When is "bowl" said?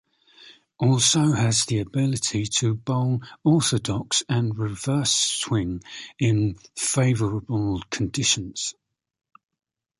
2.73-3.21